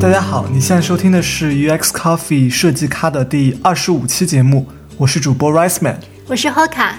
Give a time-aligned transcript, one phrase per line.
[0.00, 6.92] 大家好，你现在收听的是 UX Coffee 设计咖的第二十五期节目，我是主播 Rice Man，我是 Hoka。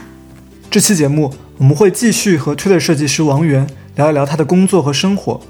[0.69, 5.41] 这期节目我们会继续和 Twitter 设计师王源聊一聊他的工作和生活。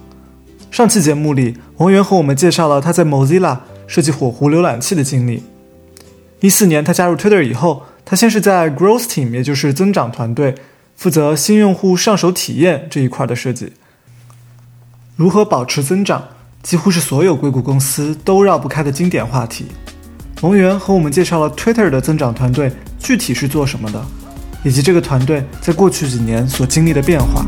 [0.71, 5.43] 上期节目里，王源和我们介绍了他在 Mozilla 设计火狐浏览器的经历。
[6.39, 10.55] 一四年他加入 Twitter 以后，他先是在 Growth Team，也就是增长团队，
[10.95, 13.73] 负责新用户上手体验这一块的设计。
[15.17, 16.29] 如何保持增长？
[16.63, 19.65] 几乎是所有硅谷公司都绕不开的经典话题。
[20.41, 23.99] 龙源和我们介绍了 Twitter 的增长团队具体是做什么的，
[24.63, 27.43] 以及这个团队在过去几年所经历的变化。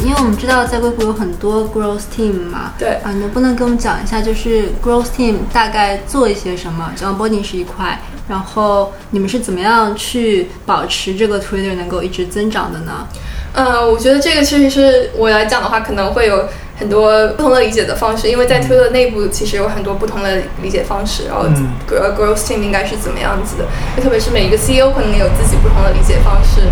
[0.00, 6.92] 因为我们知道在硅谷有很多 growth team 嘛，对啊，你能不能给我们讲一下，就是 growth team 大概做一些什么？
[6.94, 13.06] 像 boarding 是一块，然后你们是怎么样去保持这个 Twitter 能够一直增长的呢？
[13.54, 21.44] 呃，我觉得这个其实是我来讲的话，可能会有很多不同的理解的方式，因为在 Twitter 内部其实有很多不同的理解方式，然后
[21.88, 23.64] growth team 应该是怎么样子的，
[24.02, 26.62] 特别是每一个 CEO 可能有自己不同的理解方式。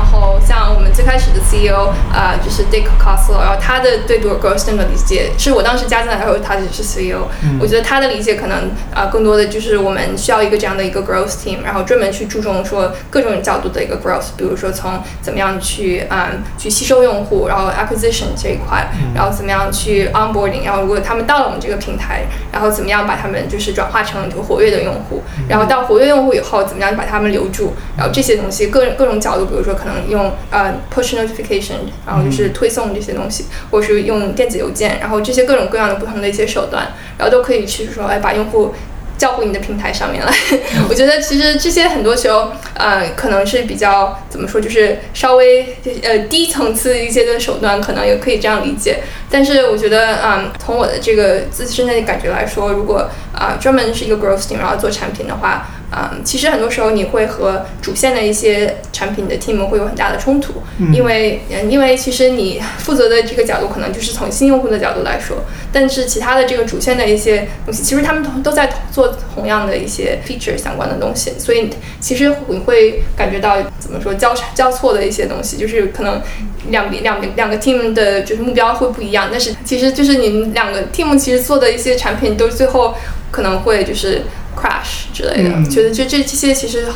[0.00, 7.28] 然后像我们最开始的 CEO 啊、就是 Dick Costolo，然后他的对 growth team 的理解是我当时加进来的时候，他只是 CEO，、
[7.60, 31.74] 我觉得他的理解可能啊、更多的就是我们需要一个这样的一个 growth team，然后专门去注重说各种角度的一个 growth，比如说从怎么样去啊、去吸收用户，然后 acquisition 这一块，然后怎么样去 onboarding，然后如果他们到了我们这个平台，然后怎么样把他们就是转化成活跃的用户，然后到活跃用户以后，怎么样把他们留住，然后这些东西各各种角度，比如说可能用呃 push notification，
[32.06, 38.74] 然后就是推送这些东西，或者是用电子邮件，然后这些各种各样的不同的一些手段，然后都可以去说，哎，把用户。
[39.20, 40.32] 叫回你的平台上面来，
[40.88, 49.00] 我觉得其实这些很多时候，呃，可能是比较怎么说，就是稍微呃低层次一些的手段，可能也可以这样理解。
[49.30, 60.62] 但是我觉得，嗯，从我的这个自身的感觉来说，如果啊、专门是一个 growth team，然后做产品的话，嗯，其实很多时候你会和主线的一些产品的 team 会有很大的冲突，
[60.92, 65.38] 因为嗯，因为其实你负责的这个角度可能就是从新用户的角度来说，
[65.72, 76.22] 但是其他的这个主线的一些东西，其实他们都都在做同样的一些 feature 相关的东西，所以其实你会感觉到怎么说交叉交错的一些东西，就是可能
[76.68, 82.94] 两边两边两个 team 的就是目标会不一样，但是其实就是你们两个 team 其实做的一些产品都最后
[83.32, 84.22] 可能会就是
[84.60, 86.86] crash 之类的，嗯觉得这这这些其实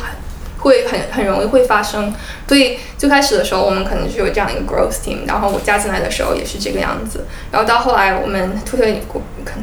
[0.59, 2.13] 会很很容易会发生。
[2.47, 7.25] 所以最开始的时候，我们可能是有这样一个 growth team，然后我加进来的时候也是这个样子。
[7.51, 9.01] 然后到后来，我们 Twitter 也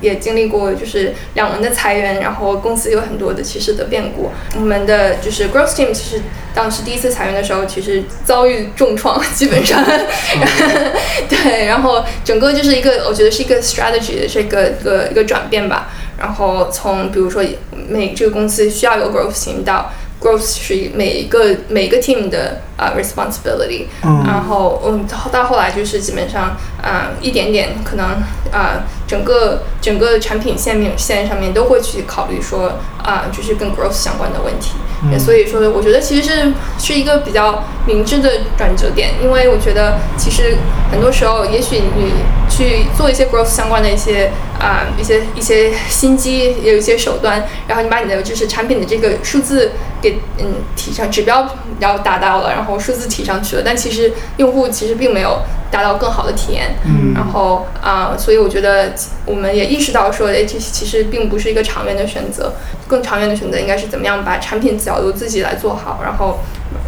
[0.00, 4.32] 也经历过就是两轮的裁员，然后公司有很多的其实的变故。
[4.56, 9.80] 我们的就是 growth team 其实当时第一次裁员的时候，其实遭遇重创，基本上。
[11.30, 15.88] 对，然后整个就是一个我觉得是一个 strategy 的这个一个一个转变吧。
[16.22, 17.42] 然后从比如说
[17.88, 19.90] 每这个公司需要有 growth team 到
[20.20, 24.22] growth 是每一个每一个 team 的呃 responsibility，、嗯。
[24.24, 28.20] 然后嗯到到后来就是基本上啊、呃一点点可能啊、
[28.52, 35.18] 呃整个整个产品线面线上面都会去考虑说啊、就是跟 growth 相关的问题，嗯。
[35.18, 40.56] 所以说我觉得其实是是一个比较明智的转折点，因为我觉得其实
[40.90, 42.12] 很多时候也许你
[42.48, 51.48] 去做一些 growth 相关的一些啊、一些一些心机，也有一些手段，然后你把你的就是产品的这个数字给嗯提上指标
[51.80, 55.40] 然后达到了，然后数字提上去了，但其实用户其实并没有
[55.72, 58.92] 达到更好的体验，嗯然后啊、所以我觉得
[59.26, 62.52] 我们也意识到说，哎，这其实并不是一个长远的选择，
[62.86, 66.40] 更长远的选择应该是怎么样把产品角度自己来做好，然后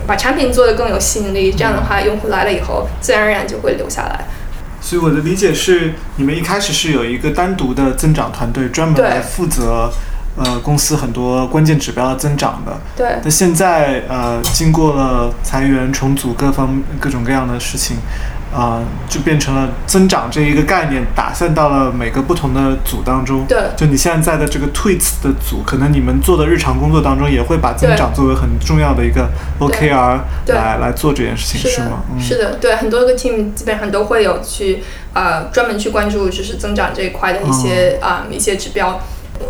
[0.07, 4.25] 把产品做得更有吸引力，这样的话，用户来了以后，自然而然就会留下来。
[4.81, 9.91] 所以我的理解是，你们一开始是有一个单独的增长团队，专门来负责
[10.37, 12.77] 呃公司很多关键指标的增长的。
[12.95, 17.97] 对那现在呃，经过了裁员、重组各方各种各样的事情，
[18.55, 23.45] 啊、就变成了增长这一个概念打散到了每个不同的组当中。
[23.49, 29.29] 对就你现在在的这个 Tweets 的组，可能你们做的日常工作当中也会把增长作为很重要的一个
[29.59, 32.05] OKR 来来做这件事情，是的吗？
[32.13, 39.01] 嗯，是的，对，很多个 team 基本上都会有去呃专门去关注就是增长这一块的一些啊、一些指标。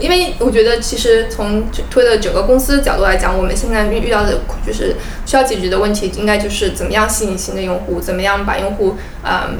[0.00, 4.96] 因为我觉得，其实从推的整个公司的角度来讲，我们现在遇遇到的就是
[5.26, 9.58] 需要解决的问题，应该就是怎么样吸引新的用户，怎么样把用户嗯。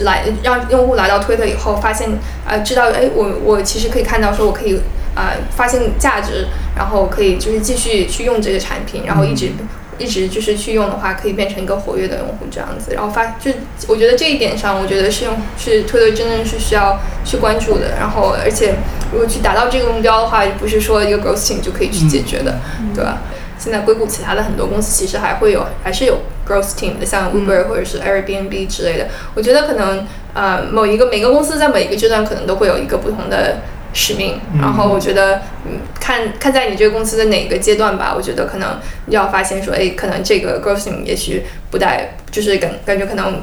[0.00, 2.10] 来让用户来到推特以后，发现
[2.46, 4.78] 呃知道哎我我其实可以看到说我可以
[5.14, 9.52] 呃发现价值，然后可以就是继续去用这个产品，然后一直
[9.96, 12.92] 一直就是去用的话，可以变成一个活跃的用户这样子。
[12.92, 13.52] 然后发就
[13.86, 17.94] 我觉得这一点上，我觉得是用是推特真正是需要去关注的。
[17.98, 18.74] 然后而且
[19.12, 22.58] 如果去达到这个目标的话，不是说一个 growth team 就可以去解决的，
[22.94, 23.18] 对吧？
[23.58, 29.08] 现在硅谷其他的很多公司其实还会有，还是有 growth team 的，像 Uber 或者是 Airbnb 之类的。
[29.34, 33.58] 我觉得可能呃某一个每个公司在每一个阶段可能都会有一个不同的
[33.92, 34.40] 使命。
[34.58, 38.78] 然后我觉得嗯看看在你这个公司的哪个阶段吧，我觉得可能
[39.08, 43.42] 要发现说，哎，可能这个 growth team 也许不带，就是感感觉可能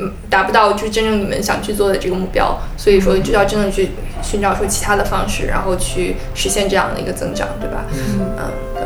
[0.00, 3.90] 嗯达不到就真正你们想去做的这个目标，所以说就要真的去
[4.22, 7.84] 寻找出其他的方式，然后去实现这样的一个增长，对吧？
[7.90, 8.82] 嗯对。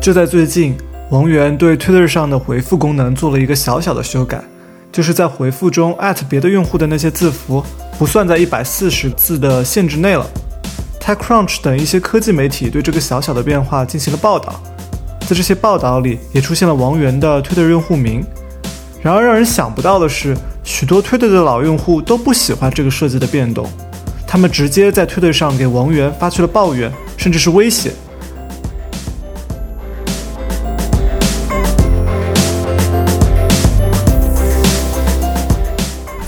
[0.00, 0.74] 就在最近，
[1.10, 4.42] 王源对 Twitter 上的回复功能做了一个小小的修改，
[4.90, 7.62] 就是在回复中艾特别的用户的那些字符
[7.98, 10.26] 不算在一百四十字的限制内了。
[10.98, 14.54] TechCrunch 等一些科技媒体对这个小小的变化进行了报道，
[15.30, 18.20] 在这些报道里也出现了王源的 Twitter 用户名。
[19.00, 23.64] 然而让人想不到的是，许多 Twitter 的老用户都不喜欢这个设计的变动，
[24.26, 27.92] 他们直接在 Twitter 上给王源发去了抱怨，甚至是威胁。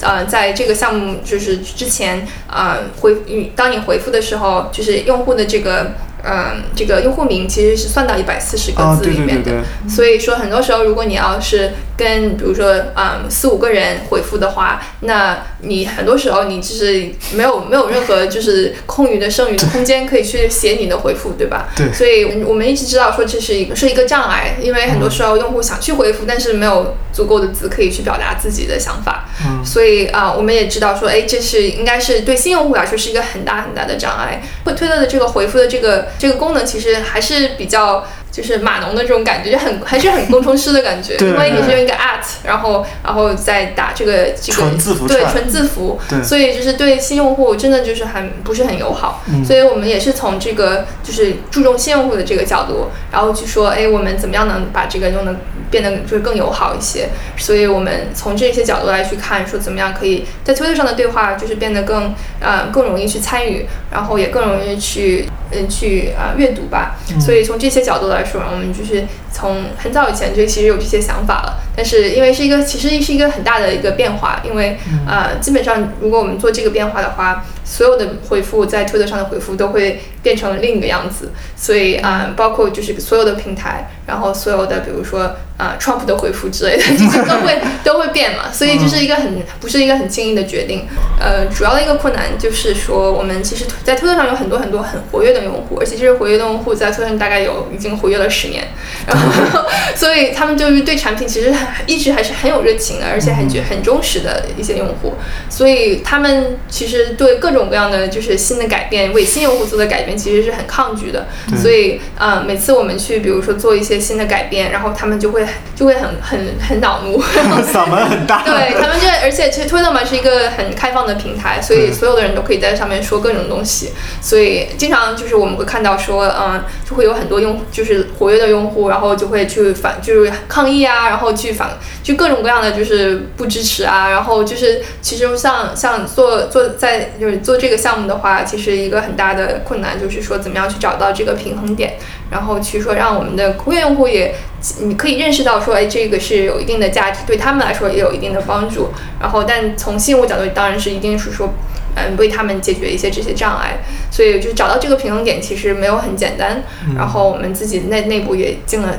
[0.01, 3.17] 呃，在这个项目就是之前，啊，回
[3.57, 5.91] 当你回复的时候，就是用户的这个。
[6.25, 21.69] 嗯，这个用户名其实是算到一百四十个字里面的，所以说很多时候，如果你要是跟比如说嗯四五个人回复的话，那你很多时候你就是没有没有任何就是空余的剩余的空间可以去写你的回复，对吧？
[21.77, 21.93] 对。
[21.93, 29.29] 所以我们一直知道说这是一个是一个障碍，因为很多时候用户想去回复，但是没有足够的字可以去表达自己的想法。
[29.47, 29.65] 嗯。
[29.65, 34.43] 所以啊，我们也知道说，哎，这是应该是对新用户来说是一个很大很大的障碍。
[34.65, 36.09] 会推特的这个回复的这个。
[36.19, 38.07] 这个功能其实还是比较。
[38.33, 44.63] 就是码农的这种感觉，就很还是很工程师的感觉，因为你是用一个 at，然后然后再打这个这个
[45.07, 49.23] 对纯字符，所以就是对新用户真的就是很不是很友好。
[49.47, 55.37] 所以我们也是从这个就是注重新用户的这个角度，然后去说，哎，我们怎么样能把这个用的
[55.73, 57.09] 变得就是更友好一些？
[57.37, 66.97] 所以我们从这些角度来去看，说怎么样可以在推特上的对话就是变得更呃更容易去参与，然后也更容易去嗯去啊阅读吧。
[67.21, 68.23] 所以从这些角度来。
[68.23, 74.77] 说，我们就是从很早以前就其实有这些想法了，但是因为是一个其实是一个很大的一个变化，因为
[75.07, 85.35] 呃，基本上如果我们做这个变化的话，所有的回复在推特上的回复都会变成另一个样子，所以啊，包括就是所有的平台，然后所有的比如说。
[85.59, 90.89] 啊，Trump 的回复之类的，这些都会都会变嘛，所以这是一个很不是一个很轻易的决定。
[91.21, 98.67] 呃，主要的一个困难就是说，我们其实，在推特上有很多很多很活跃的用户，而且这些活跃的用户在推特上大概有已经活跃了十年，
[99.07, 99.22] 然后，
[99.95, 101.53] 所以他们就是对产品其实
[101.87, 105.15] 一直还是很有热情的，而且很觉很忠实的一些用户，
[105.49, 111.27] 所以他们其实对各种各样的就是新的改变，为新用户做的改变，其实是很抗拒的。
[111.57, 115.47] 所以啊，每次我们去比如说做一些新的改变，然后他们就会。
[115.75, 117.21] 就会很很很恼怒，
[117.73, 118.43] 嗓门很大。
[118.47, 123.91] 对他们这，而且其实 Twitter 嘛是一个很开放的平台，所以所有的人都可以在上面说各种东西。
[124.21, 131.71] 所以经常就是我们会看到说，嗯，就会有很多用就是活跃的用户，然后就会去反就是抗议啊，然后去反
[132.03, 141.95] 就各种各样的就是不支持啊，然后就是其实像像做做在就是做这个项目的话，其实一个很大的困难就是说怎么样去找到这个平衡点。
[142.31, 144.35] 然后去说，让我们的活跃用户也，
[144.81, 148.89] 你可以认识到说，哎，这个是有一定的价值，对他们来说也有一定的帮助。
[149.21, 151.53] 然后，但从信用角度，当然是一定是说。
[151.95, 153.79] 嗯，为他们解决一些这些障碍，
[154.11, 156.63] 所以就找到这个平衡点其实没有很简单。
[156.97, 158.99] 然后我们自己内内部也进了，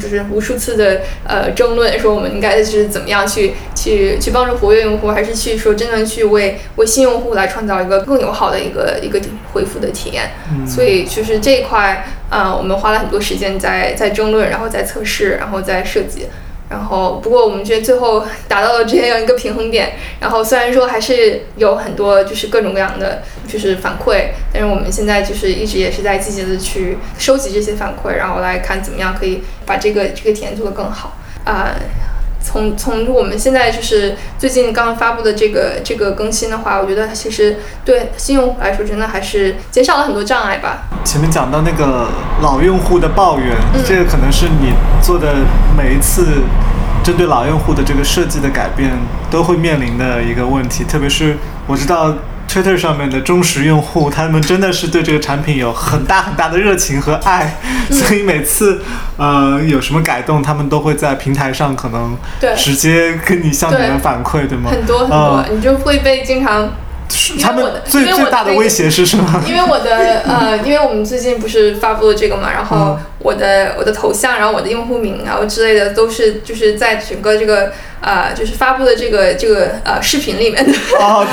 [0.00, 9.20] 就是无数次的呃争论，说我们应该是怎么样去去去帮助活跃用户，还是去说真正去为为新用户来创造一个更友好的一个一个
[9.52, 10.30] 回复的体验。
[10.66, 16.26] 所以就是这一块啊，我们花了很多时间在在争论，然后在测试，然后在设计。
[16.70, 19.92] 然后，不过我们觉得最后达到了这样一个平衡点。
[20.20, 31.74] 然后虽然说还是有很多就是各种各样的就是反馈，但是我们现在就是一直也是在积极的去收集这些反馈，然后来看怎么样可以把这个这个体验做得更好啊。
[32.48, 40.84] 从从我们现在就是最近刚刚发布的这个这个更新的话，我觉得其实对新用户来说，真的还是减少了很多障碍吧。
[41.04, 42.08] 前面讲到那个
[42.40, 43.54] 老用户的抱怨，
[43.86, 45.34] 这个可能是你做的
[45.76, 46.42] 每一次
[47.04, 48.92] 针对老用户的这个设计的改变
[49.30, 50.84] 都会面临的一个问题。
[50.84, 51.36] 特别是
[51.66, 52.14] 我知道
[52.48, 57.58] Twitter 上面的忠实用户，他们真的是对这个产品有很大很大的热情和爱，
[57.90, 58.80] 所以每次
[59.16, 64.70] 呃有什么改动，他们都会在平台上可能对直接跟你向你们反馈，对吗？
[64.70, 66.72] 很多很多，呃你就会被经常。
[67.40, 69.24] 他们最最大的威胁是什么？
[69.48, 80.72] 因为我的呃，因为我们最近不是发布了这个嘛，然后嗯我的我的头像，然后我的用户名，然后之类的都是就是在整个这个呃，就是发布的这个这个呃视频里面的，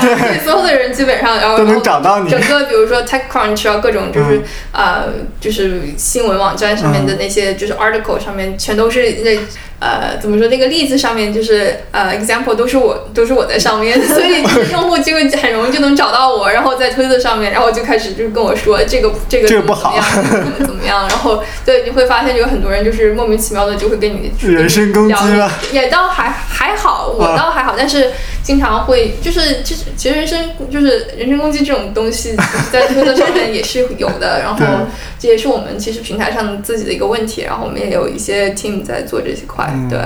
[0.00, 4.42] 对，所有的人基本上然后都能找到你整个比如说 TechCrunch 啊，各种就是、
[4.72, 5.04] 呃
[5.40, 9.38] 就是新闻网站上面的那些就是 article 上面全都是那。
[9.78, 10.48] 呃，怎么说？
[10.48, 25.52] 那个例子上面就是呃，example 都是我都是我在上面， 所以就是用户就会很容易就能找到我，然后在推特上面，然后就开始就是跟我说这个这个这个不好怎么样，怎么怎么样，然后对你会发现有很多人就是莫名其妙的就会跟你人身攻击了？
[25.70, 28.10] 也倒还还好，我啊倒还好，但是
[28.42, 32.34] 经常会就是就是其实人身就是人身攻击这种东西，
[32.72, 34.64] 在推特上面也是有的，然后
[35.18, 40.00] 这也是我们其实平台上自己的一个问题，然后我们也有一些 team 在做这些块，嗯对。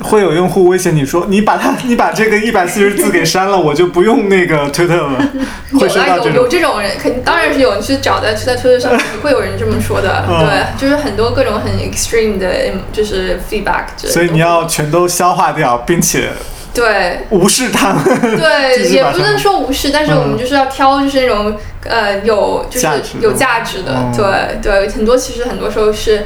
[0.00, 5.18] 会有用户威胁你说，你把它， 你把这个一百四十字给删了，我就不用那个推特了。
[5.78, 6.34] 会有啊，有这种。
[6.34, 7.76] 有这种人，肯定当然是有。
[7.76, 12.48] 你去找在在推特上面会有人这么说的，嗯 对，就是很多各种很 extreme 的，
[12.92, 13.84] 就是 feedback。
[13.96, 16.30] 所以你要全都消化掉，并且
[16.74, 18.02] 对无视他们。
[18.38, 22.86] 对， 也不能说无视，但是我们嗯就是要挑，就是那种呃有就是
[23.20, 26.24] 有价值的，嗯对对，很多其实很多时候是，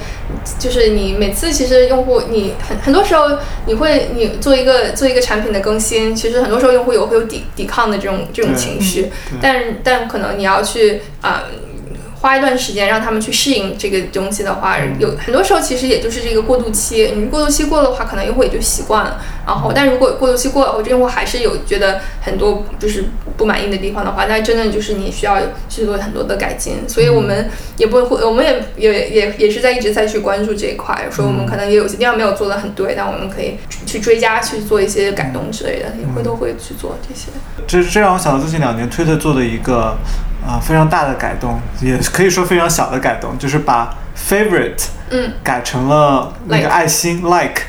[0.58, 3.30] 就是你每次其实用户你很很多时候
[3.66, 9.10] 你会你做一个做一个产品的更新，其实很多时候用户有会有抵抵抗的这种这种情绪，
[9.42, 11.42] 但但可能你要去啊。
[12.26, 17.12] 花一段时间让他们去适应这个东西的话，嗯有很多时候其实也就是这个过渡期。
[17.14, 19.22] 你过渡期过了的话，可能用户也就习惯了。
[19.46, 23.04] 然嗯后，但如果过渡期过了后，这用户还是有觉得很多就是
[23.36, 25.36] 不满意的地方的话，那真的就是你需要
[25.68, 26.78] 去做很多的改进。
[26.88, 33.56] 所以我们也不会，我们也也也也是在一直在去关注这一块，说我们可能也有些地方没有做的很对，但我们可以
[33.86, 37.28] 去追加去做一些改动之类的，也会都会去做这些。
[37.68, 39.96] 这这让我想到最近两年推特做的一个
[40.46, 47.62] 啊、非常大的改动，也可以说非常小的改动，就是把 favorite 嗯，改成了那个爱心 like。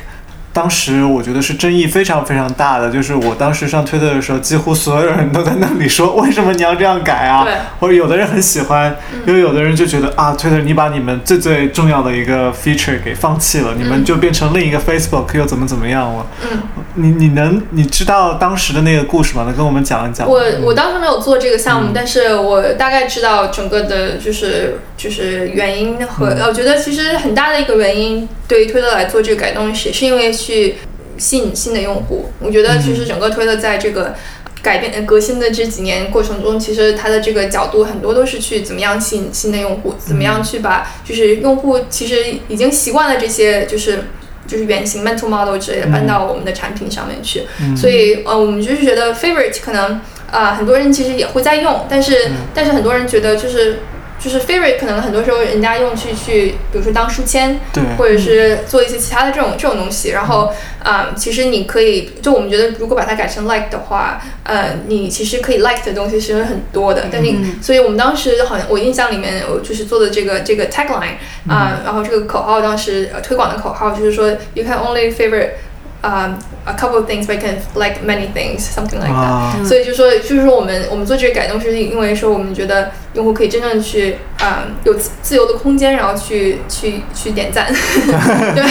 [0.58, 7.46] 当时我觉得是争议非常非常大的，就是我当时上推特的时候，几乎所有人都在那里说，为什么你要这样改啊？
[7.78, 16.26] 或者有的人很喜欢，因为有的人就觉得啊，推特你把你们最最重要的一个 feature 给放弃了，你们就变成另一个 Facebook 又怎么怎么样了？
[16.50, 16.58] 嗯，
[16.94, 19.44] 你你能你知道当时的那个故事吗？
[19.44, 20.28] 能跟我们讲一讲？
[20.28, 30.76] 我我当时没有做这个项目，嗯但是我大概知道整个的就是就是原因和、我觉得其实很大的一个原因，对于推特来做这个改动也是因为去
[31.18, 32.32] 吸引新的用户。
[32.40, 34.14] 我觉得其实整个推特在这个。
[34.60, 44.00] 改变呃革新的这几年过程中，其实它的这个角度很多都是去怎么样吸引新的用户，怎么样去把就是用户其实已经习惯了这些就是
[44.48, 47.44] 就是原型 mental model 之类的搬到我们的产品上面去。
[47.62, 49.92] 嗯所以呃，我们就是觉得 favorite 可能
[50.28, 53.78] 啊、呃很多人其实也会在用，但是、嗯但是很多人觉得就是
[54.18, 60.10] 就是 favorite 可能很多时候人家用去去，比如说当书签，对或者是做一些其他的这种这种东西。
[60.10, 67.06] 然后啊、其实你可以，就我们觉得如果把它改成 like 的话，呃，你其实可以 like 的东西是很多的。
[67.12, 67.32] 但是，
[67.62, 71.16] 所以我们当时好像我印象里面，我就是做的这个这个 tagline
[71.48, 75.50] 啊、然后这个口号当时呃推广的口号就是说 you can only favorite。
[76.00, 79.16] Um, a couple of things, but you can like many things, something like that.
[79.16, 87.66] 啊，所以就说，就是说我们我们做这个改动，是因为说我们觉得用户可以真正去啊、嗯有自自由的空间，然后去去去点赞，
[88.54, 88.64] 对，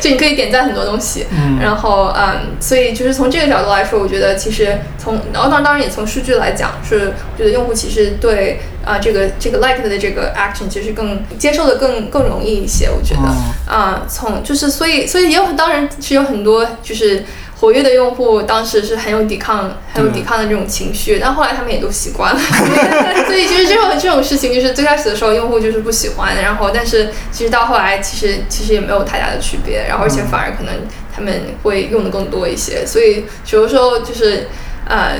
[0.00, 1.60] 就你可以点赞很多东西，嗯。
[1.60, 13.20] 然后嗯，所以就是从这个角度来说，我觉得其实从然后当当然也从数据来讲，是我觉得用户其实对啊、这个这个 like 的这个 action 其实更接受的更更容易一些，我觉得。
[13.20, 17.24] 哦啊、从就是所以所以也有当然是有很多就是
[17.58, 22.40] 活跃的用户，当时是很有抵抗很有抵抗的这种情绪，但后来他们也都习惯了，
[23.26, 30.74] 所以其实这种这种事情就是最开始的时候用户就是不喜欢，然后但是其实到后来其实其实也没有太大的区别，然后而且反而可能
[31.14, 34.48] 他们会用的更多一些，所以有的时候就是
[34.86, 35.16] 呃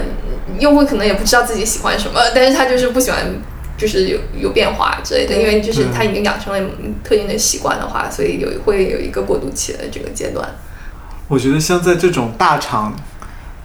[0.59, 3.19] 用户可能也不知道自己喜欢什么，但是他就是不喜欢。
[3.83, 6.71] 就是有有变化之类的，因为就是他已经养成了
[7.03, 10.49] 特定的习惯的话，所以有会有一个过渡期的这个阶段。
[11.27, 12.95] 我觉得像在这种大厂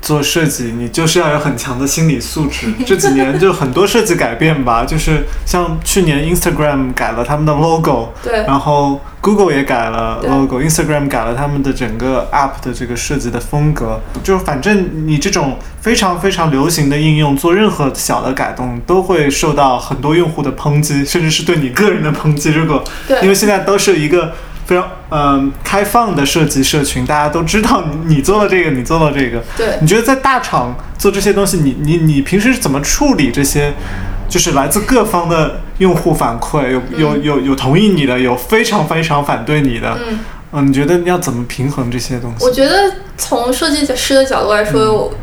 [0.08, 2.74] 做设计，你就是要有很强的心理素质。
[2.86, 14.00] 这几年就很多设计改变吧， 就是像去年 Instagram 改了他们的 logo，对，然后 Google 也改了 logo，Instagram 改了他们的整个 app 的这个设计的风格。
[14.24, 22.52] 就是反正你这种非常非常流行的应用，做任何小的改动都会受到很多用户的抨击，甚至是对你个人的抨击。
[22.52, 24.34] 如果对因为现在都是一个
[24.68, 29.42] 非常嗯、开放的设计社群，大家都知道你你做了这个，你做了这个。
[29.56, 33.74] 对你觉得在大厂做这些东西，你你你平时是怎么处理这些？
[34.30, 39.98] 就是来自各方的用户反馈，有有有有同意你的，有非常非常反对你的。
[40.06, 40.20] 嗯。
[40.52, 42.46] 嗯，你觉得要怎么平衡这些东西？
[42.46, 45.14] 我觉得从设计师的角度来说，我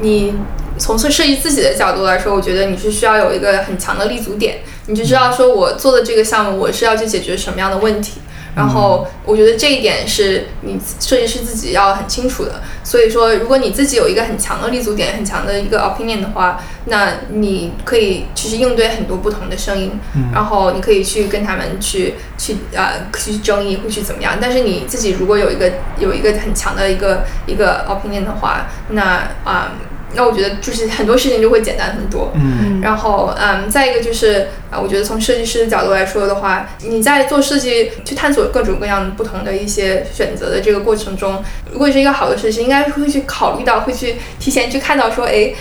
[0.00, 0.34] 你
[0.76, 8.20] 从设设计自己的角度来说，我觉得你是需要有一个很强的立足点，你就知道说我做的这个项目，我是要去解决什么样的问题。
[8.54, 12.62] 然后我觉得这一点是你设计师自己要很清楚的。
[12.84, 19.92] 所以说，如果你自己有一个很强的立足点、很强的一个 opinion 的话，那你可以其实应对很多不同的声音，
[20.32, 24.36] 然后你可以去跟他们去去呃去争议，会去怎么样。
[24.40, 29.72] 但是你自己如果有一个有一个很强的一个一个 opinion 的话，那啊、
[30.14, 32.30] 那我觉得就是很多事情就会简单很多。
[32.34, 45.52] 嗯然后，嗯，再一个就是啊，我觉得从设计师的角度来说的话，你在做设计去探索各种各样不同的一些选择的这个过程中，如果是一个好的设计师，应该会去考虑到，会去提前去看到说，哎，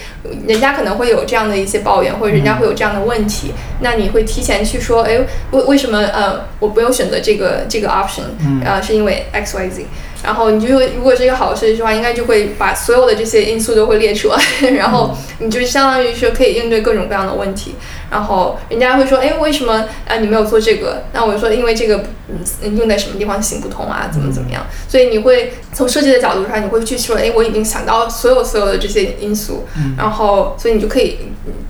[0.47, 5.19] 人家可能会有这样的一些抱怨，或者人家会有这样的问题，那你会提前去说，哎，
[5.51, 8.23] 为为什么呃我没有选择这个这个 option，
[8.65, 9.85] 呃，是因为 X Y Z。
[10.23, 17.75] 然后你就会，如果是一个好的设计师的话，应该就会把所有的这些因素都会列出来，然后你就相当于是可以应对各种各样的问题。
[18.11, 21.03] 然后人家会说，哎，为什么啊你没有做这个？
[21.13, 22.03] 那我就说，因为这个
[22.61, 24.61] 嗯用在什么地方行不通啊，怎么怎么样？
[24.87, 29.65] 所以你会从设计的角度上，你会去说，哎，我已经想到所有所有的这些因素，
[29.97, 31.19] 然后所以你就可以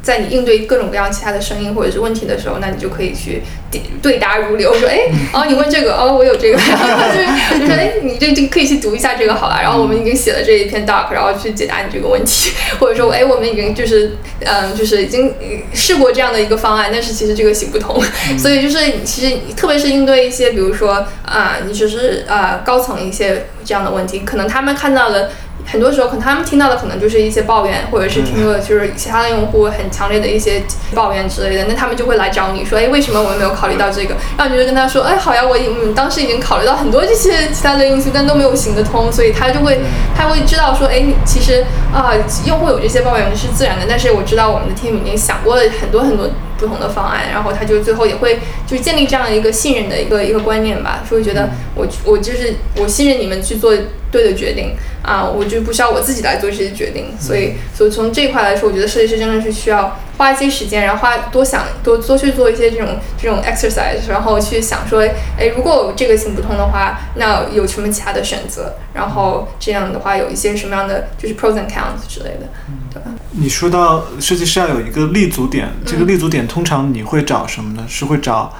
[0.01, 9.59] 在你应对各种各样其他的声音或者是问题的时候，那你就可以去对对答如流，说，哎，哦你问这个，哦我有这个， 就是就说，哎你这这可以去读一下这个好了。
[9.61, 18.01] 然后我们已经写了这一篇 doc，然后去解答你这个问题，或者说，哎我们已经就是嗯就是已经呃试过这样的一个方案，但是其实这个行不通，
[18.37, 25.31] 所以就是其实特别是应对一些比如说啊、你只是啊、高层一些这样的问题，可能他们看到的。
[25.65, 30.61] 很多时候，可能他们听到的可能就是一些抱怨，或者是听到的就是其他的用户很强烈的一些
[30.93, 34.15] 抱怨之类的，那他们就会来找你说，哎，为什么我们没有考虑到这个？
[34.37, 39.79] 然后你就跟他说，哎，好呀，我已嗯当时已经考虑到很多这些其他的因素，但都没有行得通，所以他就会
[40.15, 42.13] 他会知道说，哎，其实啊、
[42.45, 46.29] 用户有这些抱怨是自然的，但是我知道我们的 team 已经想过了很多很多
[46.61, 53.75] 不同的方案，然后他就最后也会就是建立这样一个信任的一个一个观念吧，说觉得我我就是我信任你们去做
[54.11, 65.01] 对的决定啊，我就不需要我自己来做这些决定，所以所以从这一块来说，我觉得设计师真的是需要花一些时间，然后花多想多多去做一些这种这种 exercise，然后去想说，
[65.37, 68.73] 哎，如果我这个行不通的话，那有什么其他的选择？
[68.93, 72.49] 然后这样的话有一些什么样的就是 pros and cons 之类的，
[72.93, 73.11] 对吧？
[73.31, 77.85] 你说到设计师要有一个立足点，这个立足点通常你会找什么呢？
[77.87, 78.53] 是会找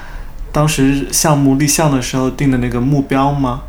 [0.52, 3.64] 当时项目立项的时候定的那个目标吗？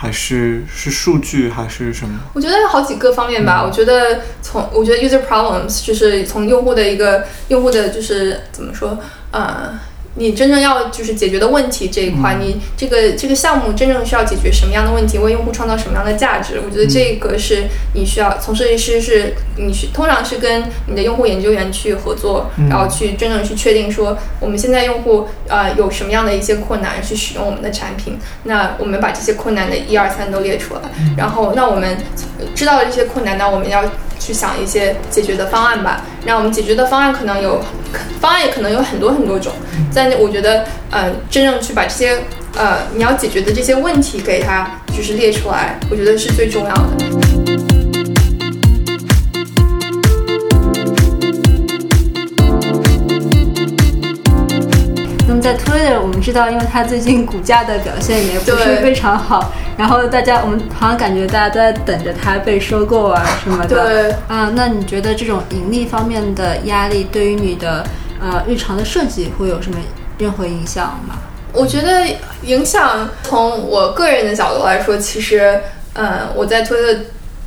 [0.00, 2.20] 还是是数据还是什么？
[2.32, 3.64] 我觉得有好几个方面吧。
[3.64, 8.96] 我觉得从我觉得 user problems 就是从用户的一个用户的就是怎么说
[9.32, 9.78] 呃。
[10.14, 16.60] 你真正要就是解决的问题这一块，你这个这个项目真正需要解决什么样的问题，为用户创造什么样的价值？
[16.64, 30.80] 我觉得这个是你需要从设计师是你是通常是跟你的用户研究员去合作，然后去真正去确定说我们现在用户呃有什么样的一些困难去使用我们的产品，那我们把这些困难的一二三都列出来，
[31.16, 31.96] 然后那我们
[32.54, 33.84] 知道了这些困难，那我们要
[34.18, 36.02] 去想一些解决的方案吧。
[36.24, 37.62] 那我们解决的方案可能有
[38.20, 39.52] 方案也可能有很多很多种，
[39.94, 42.18] 但我觉得呃真正去把这些
[42.56, 47.47] 呃你要解决的这些问题给它就是列出来，我觉得是最重要的。
[55.48, 63.82] 在 Twitter，我们知道，因为它最近股价的表现也不是非常好，然后大家我们好像感觉大家都在等着它被收购啊什么的。
[63.82, 67.82] 对啊，那你觉得这种盈利方面的压力对于你的
[68.20, 69.78] 呃日常的设计会有什么
[70.18, 71.14] 任何影响吗？
[71.54, 72.04] 我觉得
[72.42, 75.58] 影响从我个人的角度来说，其实，
[75.94, 77.00] 嗯，我在推特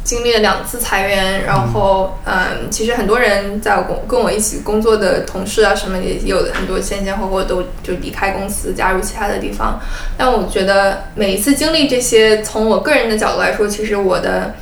[0.04, 9.80] 经历了两次裁员，然后，嗯，其实很多人在我跟跟我一起工作的同事啊什么也有很多前前后后都就离开公司，加入其他的地方。
[10.18, 14.56] 但我觉得每一次经历这些，从我个人的角度来说，其实我的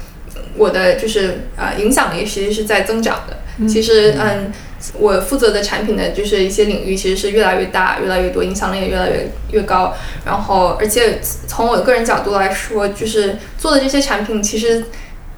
[0.55, 3.37] 我的就是呃影响力其实是在增长的。
[3.67, 4.53] 其实嗯，
[4.93, 9.93] 我负责的产品的就是一些领域其实是越来越大，越来越多，影响力也越来越越高。
[10.25, 14.85] 然后而且从我个人角度来说，就是做的这些产品，其实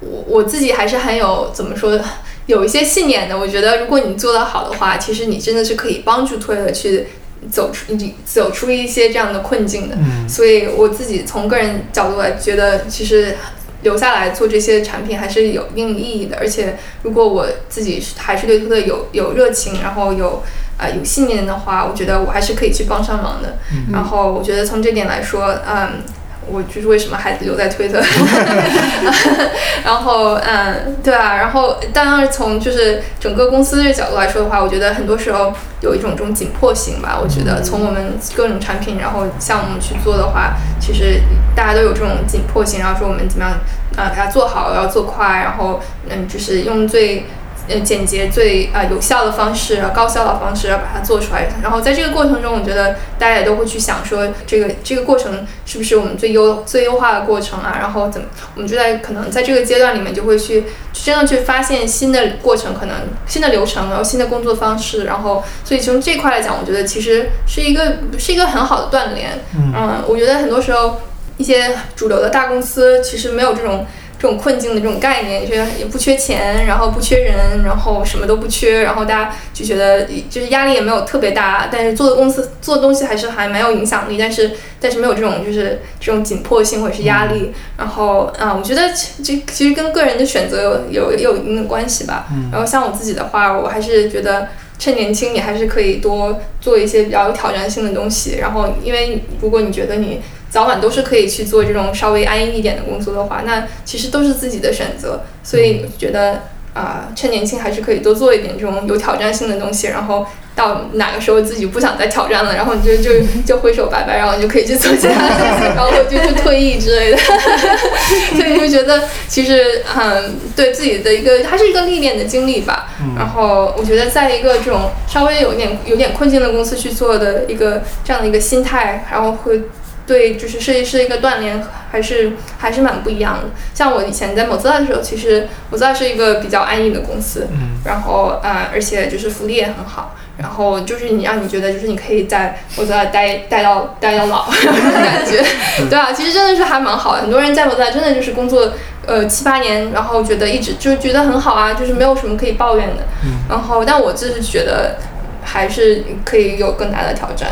[0.02, 1.98] 我我自己还是很有怎么说，
[2.46, 3.38] 有一些信念的。
[3.38, 7.06] 我觉得如果你做得好的话，其实你真的是可以帮助推特去。
[7.50, 13.36] 走出你走出一些这样的困境的，所以我自己从个人角度来觉得，其实
[13.82, 16.36] 留下来做这些产品还是有一定意义的。
[16.36, 20.44] 而且，如果我自己还是对推特有有热情，然后有
[20.78, 23.58] 呃有信念的话，我觉得我还是可以去帮上忙的。
[23.92, 26.00] 然后，我觉得从这点来说，嗯。
[26.46, 28.00] 我就是为什么还留在推特，
[29.84, 37.18] 然后嗯，对啊，然后当然从就是整个公司的角度来说的话，我觉得很多时候有一种这种紧迫性吧。
[37.22, 41.20] 我觉得从我们各种产品然后项目去做的话，其实
[41.54, 43.52] 大家都有这种紧迫性，然后说我们怎么样
[43.96, 47.26] 啊，把它做好，要做快，然后嗯，就是用最。
[47.68, 51.48] 呃，简洁最啊有效的方式，高效的方式要把它做出来。
[51.62, 57.76] 然后在这个过程中，我觉得大家也都会去想说，这个这个过程是不是我们最优最优化的过程啊？
[57.78, 62.96] 然后怎么，我们就在可能在这个阶段里面就会去真的去发现新的过程，可能
[63.26, 65.04] 新的流程，然后新的工作方式。
[65.04, 69.38] 然后，所以从这块来讲，我觉得其实是一个是一个很好的锻炼。
[69.54, 71.00] 嗯，我觉得很多时候
[71.36, 73.86] 一些主流的大公司其实没有这种。
[74.22, 87.52] 这种困境的这种概念，觉得也不缺钱，然后不缺人，然后什么都不缺，然后大家就觉得就是压力也没有特别大，但是做的公司做的东西还是还蛮有影响力，但是但是没有这种就是这种紧迫性或者是压力。
[87.76, 88.90] 然后啊，我觉得
[89.24, 92.26] 这其实跟个人的选择有有有一定的关系吧。
[92.52, 94.50] 然后像我自己的话，我还是觉得
[94.82, 98.38] 趁年轻，你还是可以多做一些比较有挑战性的东西。
[98.40, 105.20] 然后因为如果你觉得你早晚都是可以去做这种稍微安逸一点的工作的话，那其实都是自己的选择。
[105.44, 106.42] 所以觉得
[106.74, 109.88] 啊，趁年轻还是可以多做一点这种有挑战性的东西。
[109.88, 113.10] 然后到哪个时候自己不想再挑战了，然后你就就
[113.44, 117.18] 就挥手拜拜，然后你就可以去做其他事情，然后就去退役之类的。
[118.36, 122.90] 所以就觉得其实嗯，对自己的一个，它是一个历练的经历吧。
[123.16, 129.60] 然后我觉得在一个这种稍微有点有点困境的公司去做的一个这样的一个心态，然后会。
[130.04, 133.44] 对，就是设计师的一个锻炼，还是还是蛮不一样的。
[133.72, 145.44] 像我以前在 Mozilla 的时候，其实 Mozilla 是一个比较安逸的公司，嗯，然后啊，而且就是福利也很好，然后就是你让你觉得就是你可以在 Mozilla 待待到待到老那种 感觉，
[145.88, 147.22] 对啊，其实真的是还蛮好的。
[147.22, 148.72] 很多人在 Mozilla 真的就是工作
[149.06, 153.04] 呃七八年，然后觉得一直就觉得很好啊，就是没有什么可以抱怨的。
[153.48, 154.96] 然后，但我就是觉得
[155.44, 157.50] 还是可以有更大的挑战。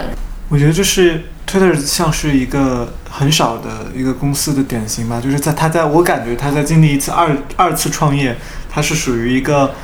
[0.48, 1.22] 我觉得就是。
[1.50, 8.36] Twitter 像是一个很少的一个公司的典型吧，就是在他在我感觉他在经历一次二二次创业，
[8.70, 9.74] 它是属于一个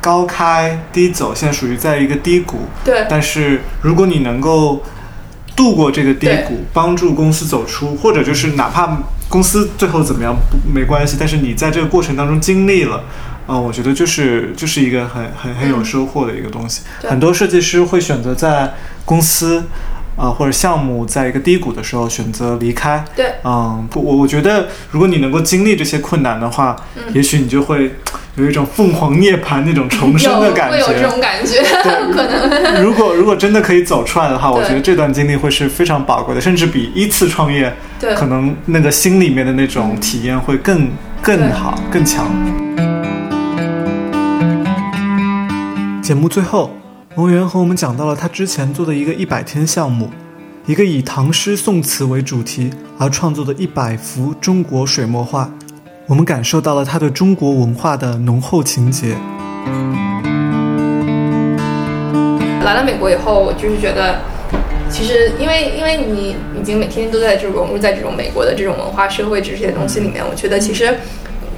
[0.00, 2.68] 高开低走，现在属于在一个低谷。
[2.84, 3.04] 对。
[3.10, 4.80] 但是如果你能够
[5.56, 13.02] 度过这个低谷，帮助公司走出，或者就是哪怕公司最后怎么样不没关系，但是你在这个过程当中经历了，
[13.48, 16.82] 嗯，我觉得就是就是一个很很很有收获的一个东西。
[17.02, 19.64] 很多设计师会选择在公司。
[20.18, 27.94] 啊，或者项目在一个低谷的时候选择离开，对，嗯，不，我我觉得如果你能够经历这些困难的话，嗯，也许你就会
[28.34, 32.82] 有一种凤凰涅槃那种 重生的感觉，会有这种感觉，对， 可能。
[32.82, 40.88] 如果如果真的可以走出来的话，我觉得这段经历会是非常宝贵的，甚至比一次创业，对，可能那个心里面的那种体验会更
[41.22, 42.26] 更好、更强。
[46.02, 46.77] 节目最后。
[47.18, 50.08] 王源和我们讲到了他之前做的一个一百天项目，
[50.66, 55.50] 一个以唐诗宋词为主题而创作的一百幅中国水墨画。
[56.06, 59.16] 我们感受到了他对中国文化的浓厚情结。
[62.64, 64.20] 来了美国以后，我就是觉得，
[64.88, 70.96] 其实因为因为你已经每天都在就融入在这种美国的这种文化社会这些东西里面，我觉得其实。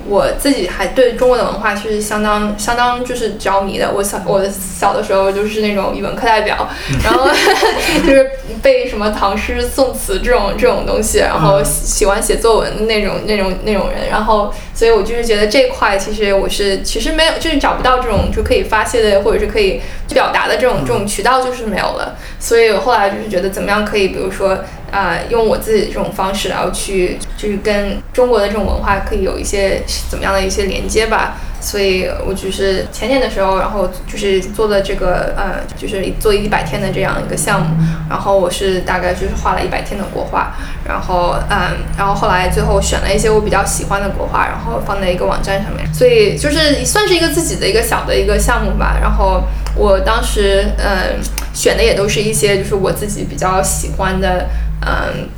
[0.08, 3.90] 我自己还对中国的文化其实相当相当就是着迷的。
[3.92, 6.68] 我小我小的时候就是那种语文课代表，
[7.04, 7.28] 然后
[8.06, 8.30] 就是
[8.62, 14.08] 背什么唐诗宋词这种这种东西，然后喜欢写作文的那种那种那种人。
[14.10, 22.16] 然后，所以我就是觉得这块其实我是其实没有，就是找不到这种就可以发泄的或者是可以表达的这种这种渠道就是没有了。
[22.38, 24.58] 所以我后来就是觉得怎么样可以，比如说。
[24.90, 31.36] 啊，用我自己这种方式，然后去就是跟中国的这种文化可以有一些怎么样的一些连接吧。
[31.62, 37.76] 所以我就是前年的时候，然后就是做的这个呃，就是做一百天的这样一个项目，
[38.08, 40.54] 然后我是大概就是画了一百天的国画，
[40.88, 48.96] 然后嗯，然后后来最后选了一些我比较喜欢的国画，然后放在一个网站上面，所以就是算是一个自己的一个小的一个项目吧。
[48.98, 49.42] 然后
[49.76, 51.20] 我当时嗯
[51.52, 54.46] 选的也都是一些就是我自己比较喜欢的
[54.80, 55.28] 嗯。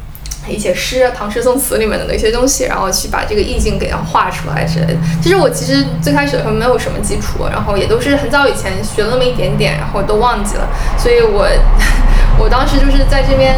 [0.48, 4.94] 一些诗、唐诗宋词里面的那些东西，然后去把这个意境给它画出来之类的。
[5.22, 10.68] 其实我其实最开始的时候没有什么基础，然后也都是很早以前学了那么一点点，然后都忘记了。
[10.98, 11.46] 所以我
[12.38, 13.54] 我当时就是在这边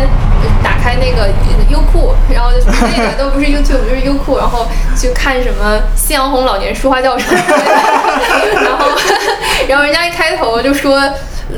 [0.63, 1.29] 打开那个
[1.71, 4.67] 优酷，然后就是那个都不是 YouTube，就是优酷，然后
[4.97, 7.35] 去看什么夕阳红老年书画教程，
[8.63, 8.89] 然后
[9.69, 11.01] 然后人家一开头就说，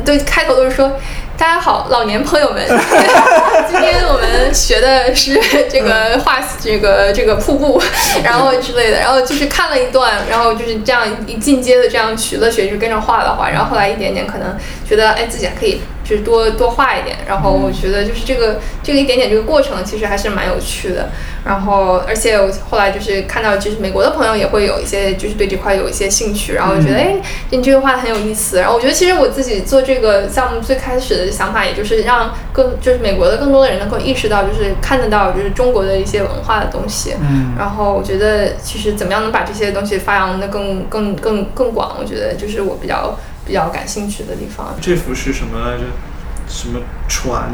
[0.04, 0.92] 对，开头都是说。
[1.38, 2.64] 大家好，老年朋友们，
[3.68, 7.82] 今天我们学的是这个画，这个这个瀑布，
[8.24, 14.56] 然后之类的，然后就是看了一段，然后就是这样一进阶的这样学了学，就跟着画了画，然后后来一点点可能
[14.88, 15.82] 觉得，哎，自己还可以。
[16.08, 21.08] 就是多多画一点，然后我觉得就是这个这个一点点这个过程其实还是蛮有趣的。
[21.44, 27.16] 然后而且我后来就是看到，就是美国的朋友也会有一些就是对这块有一些兴趣，然后觉得哎，
[27.50, 28.58] 你这个画很有意思。
[28.58, 37.14] 然后我觉得其实我自己做这个项目最开始的想法，也就是让更就是美国的更多的人能够意识到，就是看得到就是中国的一些文化的东西。
[37.20, 37.54] 嗯。
[37.56, 43.16] 然后我觉得其实怎么样能把这些东西发扬的更更更更广，我觉得就是我比较。
[43.46, 44.74] 比较感兴趣的地方。
[44.80, 45.84] 这幅是什么来着？
[46.48, 47.50] 什么船？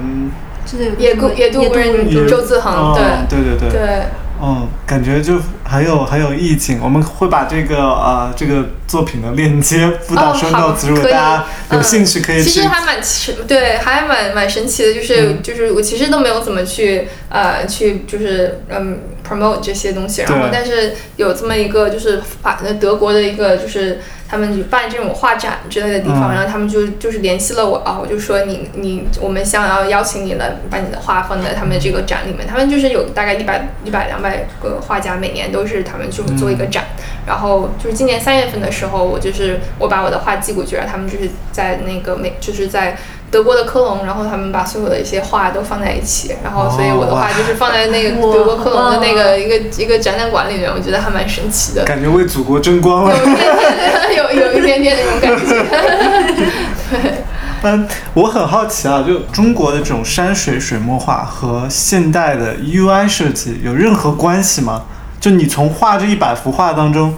[0.99, 2.95] 野渡野渡无人周自恒。
[2.95, 3.71] 对对对对。
[3.71, 4.03] 对。
[4.45, 6.81] 嗯，感觉就很有很有意境。
[6.83, 12.43] 我们会把这个呃这个作品的链接附到生豆子，如果大家有兴趣可以。
[12.43, 24.01] 其实还蛮奇，对，还蛮蛮神奇的，就是就是我其实都没有怎么去呃去就是嗯 promote 这些东西，然后但是有这么一个就是法德国的一个就是。
[24.33, 32.47] 他们办这种画展之类的地方，然后他们就就是联系了我啊，我就说你你我们想要邀请你来把你的画放在他们这个展里面。
[32.49, 36.83] 他们就是有大概一百一百两百个画家，每年都是他们就做一个展。
[37.27, 42.97] 然后就是今年三月份的时候，我就是我把我的画寄过去，然后他们就是在那个美就是在。
[43.33, 51.83] 德国的科隆，然后他们把所有的一些画都放在一起，然后所以我的画就是放在那个德国科隆的那个一个一个展览馆里面，我觉得还蛮神奇的。
[51.85, 53.17] 感觉为祖国争光了。
[54.15, 55.65] 有有一点点那种感觉。
[56.91, 57.13] 对。
[57.65, 64.83] 嗯，我很好奇啊，就中国的这种山水水墨画和现代的 UI 设计有任何关系吗？
[65.23, 67.15] 就你从画这一百幅画当中，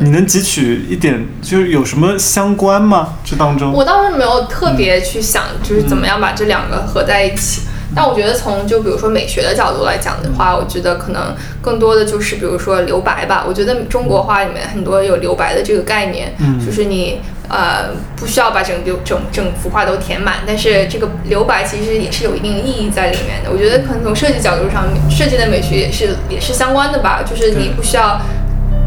[0.00, 3.14] 你能汲取一点，就是有什么相关吗？
[3.24, 7.62] 这当中，我倒是没有特别去想，就是怎么样把这两个合在一起。
[7.94, 13.44] 但我觉得从就比如说美学的角度来讲的话，我觉得可能更多的就是比如说留白吧。
[13.46, 16.32] 我觉得中国画里面很多有留白的这个概念，
[16.64, 17.20] 就是你。
[17.48, 23.52] 呃，不需要把整个整整幅画都填满，但是这个留白其实也是有一定意义在里面的。
[23.52, 27.22] 我觉得可能从设计角度上，设计的美学也是也是相关的吧。
[27.22, 28.20] 就是你不需要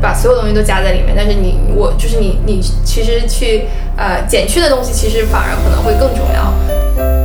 [0.01, 3.63] 把所有东西都加在里面，但是你我就是你你其实去
[3.95, 7.18] 呃减去的东西，其实反而可能会更重要。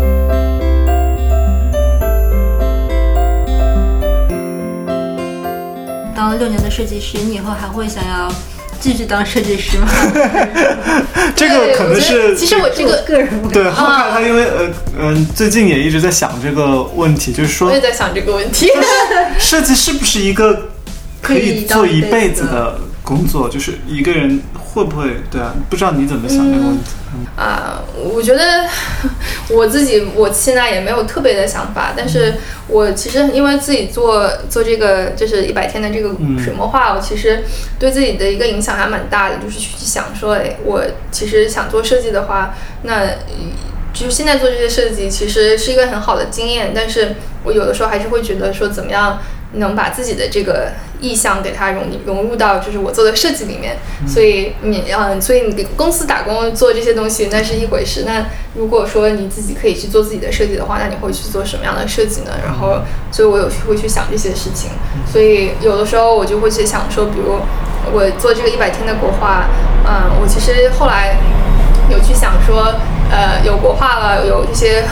[6.24, 8.32] 当了六年的设计师，你以后还会想要？
[8.80, 9.88] 继续当设计师吗？
[11.34, 18.70] 这个可能是，其实我这个个人对后看他，因为呃嗯，最近也一直在想这个问题，就是说我也在想这个问题，
[19.38, 20.68] 设计是不是一个
[21.22, 23.48] 可以做一辈子的工作？
[23.48, 25.54] 就是一个人会不会对啊？
[25.70, 26.90] 不知道你怎么想这个问题。
[27.36, 28.68] 啊，我觉得
[29.50, 32.34] 我自己我现在也没有特别的想法，但是
[32.66, 36.08] 我其实因为自己做做这个就是一百天的这个
[36.42, 37.44] 水墨画，我其实
[37.78, 43.06] 对自己的一个影响还蛮大的，就是去想说，哎，我其实想做设计的话，那
[43.92, 47.14] 就是现在做这些设计其实是一个很好的经验，但是
[47.44, 49.20] 我有的时候还是会觉得说，怎么样
[49.54, 50.72] 能把自己的这个。
[51.00, 53.76] 意向给它融融入到就是我做的设计里面，
[54.08, 58.04] 所以你嗯，所以你给公司打工做这些东西那是一回事。
[58.06, 62.30] 那如果说你自己可以去做自己的设计的话，那你会去做什么样的设计呢？
[62.42, 64.70] 然后，所以我有会去想这些事情。
[65.12, 67.38] 所以有的时候我就会去想说，比如
[67.92, 69.48] 我做这个一百天的国画，
[69.86, 71.18] 嗯，我其实后来
[71.90, 72.76] 有去想说，
[73.10, 74.84] 呃，有国画了，有这些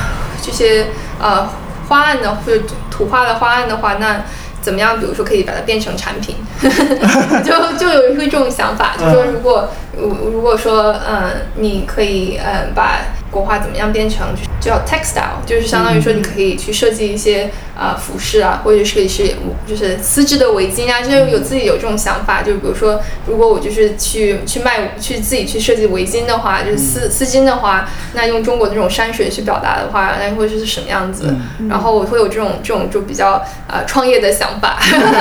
[0.43, 1.49] 这些呃
[1.89, 4.23] 花案的或者图画的花案的话，那。
[4.63, 4.99] 怎么样？
[4.99, 6.37] 比如说，可以把它变成产品，
[7.45, 12.99] 就就有一个这种想法，就说如果如如果说，嗯，你可以，嗯，把
[13.33, 14.29] 国画怎么样变成
[14.61, 19.35] 叫 textile，就是相当于说你可以去设计一些啊服饰啊，或者是是
[19.67, 22.43] 就是丝质的围巾啊，就是有自己有这种想法。
[22.43, 31.35] 就比如说，如果我就是去去卖去自己去设计围巾的话，就是丝丝巾的话，那用中国的这种山水去表达的话，那会是什么样子？
[31.69, 34.79] 然后我会有这种这种就比较呃创业的想法。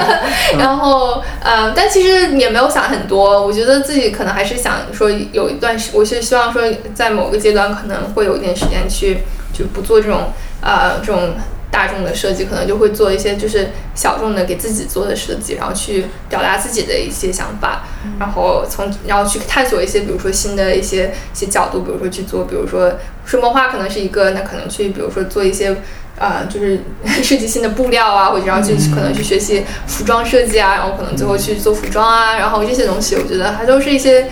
[0.60, 6.62] 然后呃，但其实也没有想很多，我觉得自己可能还是想说有一段时，我是希望说
[6.94, 9.20] 在某个阶段可能会有一点时间去
[9.54, 11.36] 就不做这种呃这种
[11.72, 17.84] 大众的设计，可能就会做一些就是小众的给自己做的设计，然后去表达自己的一些想法，
[18.20, 22.94] 然后从然后去探索一些比如说新的一些一些角度，比如说去做，比如说
[23.26, 25.76] 水墨画可能是一个，那可能去比如说做一些。
[26.20, 26.80] 啊，就是
[27.24, 34.28] 设计新的布料啊，或者然后去可能去学习服装设计啊，然后可能最后去做服装啊，然后这些东西，我觉得还都是一些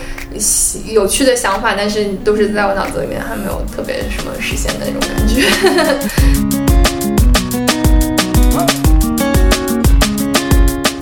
[0.86, 6.49] 有趣的想法，但是都是在我脑子里面还没有特别什么实现的那种感觉。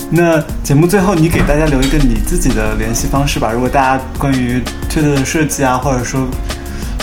[0.10, 3.52] 那节目最后，你给大家留一个你自己的联系方式吧。
[3.52, 6.28] 如果大家关于推特的设计啊，或者说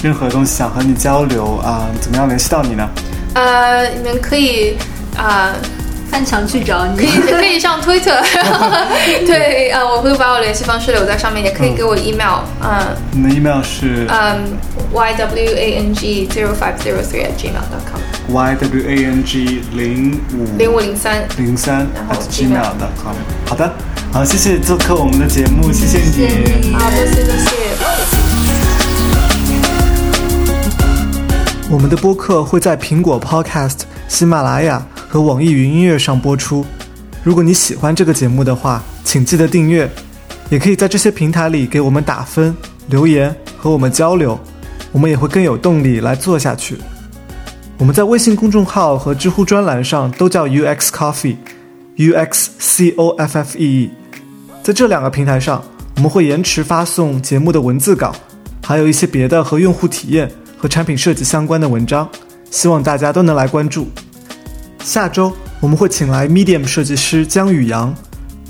[0.02, 2.88] 任何东西想和你交流啊，怎么样联系到你呢？
[3.34, 4.76] 呃，你们可以
[5.16, 5.52] 啊，
[6.14, 8.22] 翻墙去找你，可以上 Twitter，
[9.26, 14.56] 对啊，我会把我联系方式留在上面，也可以给我 email，嗯，你的 email 是嗯
[14.92, 19.06] y w a n g zero five zero three at gmail dot com，y w a
[19.06, 23.68] n g 零五零五零三零三 at gmail dot com，好的，
[24.12, 27.50] 好，谢谢做客我们的节目，谢谢你，好，多谢多谢。
[31.68, 34.80] 我们的播客会在苹果 Podcast、喜马拉雅
[35.14, 36.66] 和网易云音乐上播出。
[37.22, 39.88] 如果你喜欢这个节目的话，请记得订阅，
[40.50, 42.52] 也可以在这些平台里给我们打分、
[42.88, 44.36] 留言和我们交流，
[44.90, 46.76] 我们也会更有动力来做下去。
[47.78, 53.90] 我们在微信公众号和知乎专栏上都叫 UX Coffee，U X C O F F E E。
[54.64, 55.62] 在这两个平台上，
[55.94, 58.12] 我们会延迟发送节目的文字稿，
[58.64, 60.28] 还有一些别的和用户体验。
[60.58, 62.08] 和产品设计相关的文章，
[62.50, 63.86] 希望大家都能来关注。
[64.84, 67.92] 下周我们会请来 Medium 设计师姜宇阳，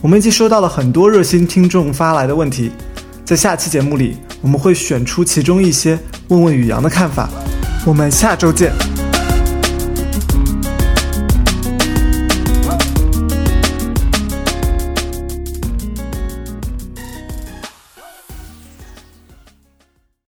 [0.02, 2.72] 我们已经收到了很多热心听众发来的问题，
[3.24, 5.96] 在下期节目里我们会选出其中一些
[6.28, 7.28] 问问宇阳的看法。
[7.86, 8.93] 我们下周见。